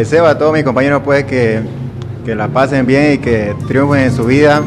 Deseo 0.00 0.26
a 0.26 0.38
todos 0.38 0.52
mis 0.52 0.62
compañeros 0.62 1.02
pues 1.04 1.24
que, 1.24 1.60
que 2.24 2.36
la 2.36 2.46
pasen 2.46 2.86
bien 2.86 3.14
y 3.14 3.18
que 3.18 3.52
triunfen 3.66 4.02
en 4.02 4.12
su 4.14 4.26
vida. 4.26 4.62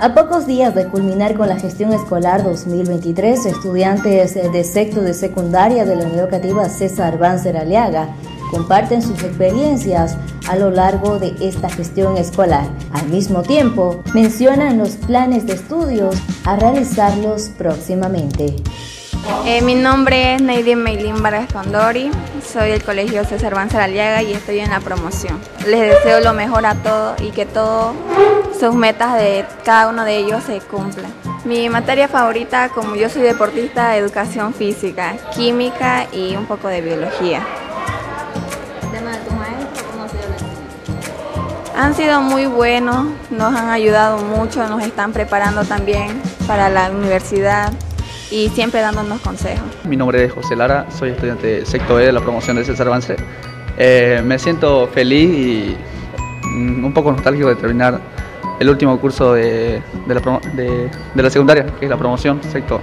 A 0.00 0.12
pocos 0.12 0.44
días 0.44 0.74
de 0.74 0.88
culminar 0.88 1.36
con 1.36 1.48
la 1.48 1.56
gestión 1.56 1.92
escolar 1.92 2.42
2023, 2.42 3.46
estudiantes 3.46 4.34
de 4.34 4.64
sexto 4.64 5.00
de 5.00 5.14
secundaria 5.14 5.84
de 5.84 5.94
la 5.94 6.02
Unidad 6.02 6.24
Educativa 6.24 6.68
César 6.68 7.16
Banzer 7.16 7.56
Aliaga 7.56 8.08
comparten 8.50 9.02
sus 9.02 9.22
experiencias 9.22 10.16
a 10.48 10.56
lo 10.56 10.72
largo 10.72 11.20
de 11.20 11.36
esta 11.40 11.70
gestión 11.70 12.16
escolar. 12.16 12.66
Al 12.92 13.08
mismo 13.08 13.42
tiempo, 13.42 14.02
mencionan 14.14 14.78
los 14.78 14.96
planes 14.96 15.46
de 15.46 15.52
estudios 15.52 16.16
a 16.44 16.56
realizarlos 16.56 17.50
próximamente. 17.56 18.56
Eh, 19.44 19.62
mi 19.62 19.74
nombre 19.74 20.34
es 20.34 20.42
Neidi 20.42 20.74
Meilín 20.74 21.22
Vargas 21.22 21.52
Condori, 21.52 22.10
soy 22.44 22.70
del 22.70 22.82
Colegio 22.82 23.24
César 23.24 23.54
Banzer 23.54 23.80
Aliaga 23.80 24.22
y 24.22 24.32
estoy 24.32 24.58
en 24.60 24.70
la 24.70 24.80
promoción. 24.80 25.40
Les 25.66 25.80
deseo 25.80 26.20
lo 26.20 26.32
mejor 26.32 26.66
a 26.66 26.74
todos 26.74 27.20
y 27.20 27.30
que 27.30 27.46
todas 27.46 27.94
sus 28.58 28.74
metas 28.74 29.14
de 29.14 29.44
cada 29.64 29.88
uno 29.88 30.04
de 30.04 30.16
ellos 30.16 30.42
se 30.44 30.60
cumplan. 30.60 31.12
Mi 31.44 31.68
materia 31.68 32.08
favorita, 32.08 32.68
como 32.70 32.96
yo 32.96 33.08
soy 33.08 33.22
deportista, 33.22 33.96
educación 33.96 34.54
física, 34.54 35.16
química 35.34 36.06
y 36.12 36.34
un 36.34 36.46
poco 36.46 36.68
de 36.68 36.80
biología. 36.80 37.42
Han 41.76 41.94
sido 41.94 42.20
muy 42.20 42.46
buenos, 42.46 43.06
nos 43.30 43.54
han 43.54 43.70
ayudado 43.70 44.18
mucho, 44.18 44.68
nos 44.68 44.82
están 44.82 45.12
preparando 45.12 45.64
también 45.64 46.20
para 46.46 46.68
la 46.68 46.90
universidad 46.90 47.72
y 48.32 48.48
siempre 48.48 48.80
dándonos 48.80 49.20
consejos. 49.20 49.64
Mi 49.84 49.94
nombre 49.94 50.24
es 50.24 50.32
José 50.32 50.56
Lara, 50.56 50.86
soy 50.90 51.10
estudiante 51.10 51.46
de 51.46 51.66
sexto 51.66 52.00
E 52.00 52.06
de 52.06 52.12
la 52.12 52.20
promoción 52.20 52.56
de 52.56 52.64
César 52.64 52.86
Avance. 52.86 53.14
Eh, 53.76 54.22
me 54.24 54.38
siento 54.38 54.88
feliz 54.88 55.28
y 55.30 55.76
mm, 56.48 56.82
un 56.82 56.94
poco 56.94 57.12
nostálgico 57.12 57.48
de 57.48 57.56
terminar 57.56 58.00
el 58.58 58.70
último 58.70 58.98
curso 58.98 59.34
de, 59.34 59.82
la, 60.06 61.30
secundaria, 61.30 61.66
que 61.78 61.84
es 61.84 61.90
la 61.90 61.98
promoción 61.98 62.40
sexto 62.42 62.80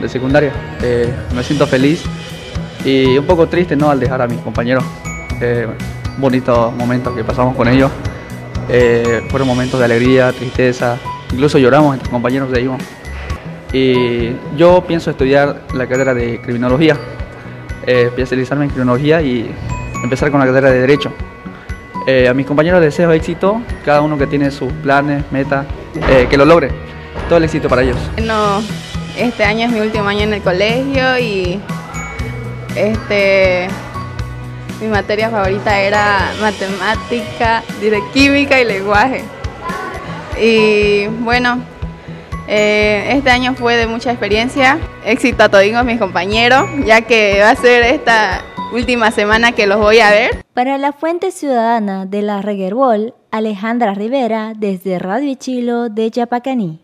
de 0.00 0.08
secundaria. 0.08 0.52
Eh, 0.80 1.12
me 1.34 1.42
siento 1.42 1.66
feliz 1.66 2.04
y 2.84 3.18
un 3.18 3.26
poco 3.26 3.48
triste 3.48 3.74
¿no? 3.74 3.90
al 3.90 3.98
dejar 3.98 4.22
a 4.22 4.28
mis 4.28 4.38
compañeros. 4.40 4.84
Eh, 5.40 5.66
bonitos 6.18 6.72
momentos 6.76 7.12
que 7.16 7.24
pasamos 7.24 7.56
con 7.56 7.66
ellos. 7.66 7.90
fueron 9.28 9.48
momentos 9.48 9.80
de 9.80 9.86
alegría, 9.86 10.30
tristeza, 10.30 10.98
incluso 11.32 11.58
lloramos 11.58 11.94
entre 11.94 12.10
compañeros 12.10 12.52
de 12.52 12.58
ahí. 12.60 12.68
Y 13.74 14.36
yo 14.56 14.84
pienso 14.86 15.10
estudiar 15.10 15.62
la 15.74 15.88
carrera 15.88 16.14
de 16.14 16.40
criminología, 16.40 16.96
eh, 17.84 18.04
especializarme 18.06 18.66
en 18.66 18.70
criminología 18.70 19.20
y 19.20 19.50
empezar 20.04 20.30
con 20.30 20.38
la 20.38 20.46
carrera 20.46 20.70
de 20.70 20.80
derecho. 20.82 21.12
Eh, 22.06 22.28
a 22.28 22.34
mis 22.34 22.46
compañeros 22.46 22.80
deseo 22.80 23.10
éxito, 23.10 23.60
cada 23.84 24.00
uno 24.00 24.16
que 24.16 24.28
tiene 24.28 24.52
sus 24.52 24.72
planes, 24.74 25.24
metas, 25.32 25.66
eh, 26.08 26.28
que 26.30 26.36
lo 26.36 26.44
logre. 26.44 26.70
Todo 27.28 27.38
el 27.38 27.44
éxito 27.44 27.68
para 27.68 27.82
ellos. 27.82 27.96
No, 28.22 28.62
este 29.18 29.42
año 29.42 29.66
es 29.66 29.72
mi 29.72 29.80
último 29.80 30.06
año 30.06 30.20
en 30.20 30.34
el 30.34 30.42
colegio 30.42 31.18
y 31.18 31.58
este 32.76 33.66
mi 34.80 34.86
materia 34.86 35.30
favorita 35.30 35.80
era 35.80 36.32
matemática, 36.40 37.64
química 38.12 38.60
y 38.60 38.64
lenguaje. 38.66 39.24
Y 40.40 41.08
bueno, 41.24 41.73
eh, 42.48 43.06
este 43.10 43.30
año 43.30 43.54
fue 43.54 43.76
de 43.76 43.86
mucha 43.86 44.10
experiencia, 44.10 44.78
éxito 45.04 45.44
a 45.44 45.48
todos 45.48 45.64
mis 45.84 45.98
compañeros, 45.98 46.68
ya 46.84 47.02
que 47.02 47.40
va 47.40 47.50
a 47.50 47.56
ser 47.56 47.82
esta 47.82 48.44
última 48.72 49.10
semana 49.10 49.52
que 49.52 49.66
los 49.66 49.78
voy 49.78 50.00
a 50.00 50.10
ver. 50.10 50.44
Para 50.52 50.78
la 50.78 50.92
Fuente 50.92 51.30
Ciudadana 51.30 52.06
de 52.06 52.22
la 52.22 52.42
Reguerbol, 52.42 53.14
Alejandra 53.30 53.94
Rivera 53.94 54.52
desde 54.56 54.98
Radio 54.98 55.34
Chilo 55.36 55.88
de 55.88 56.10
Chapacaní. 56.10 56.83